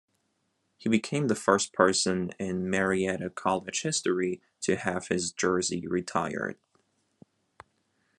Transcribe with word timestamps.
He 0.79 0.89
became 0.89 1.27
the 1.27 1.35
first 1.35 1.73
person 1.73 2.31
in 2.39 2.67
Marietta 2.67 3.29
College 3.29 3.83
history 3.83 4.41
to 4.61 4.75
have 4.77 5.09
his 5.09 5.31
jersey 5.31 5.85
retired. 5.85 6.57